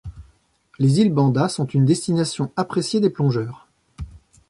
[0.79, 3.67] Les îles Banda sont une destination appréciée des plongeurs.